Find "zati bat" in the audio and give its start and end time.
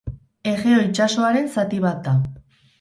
1.59-2.03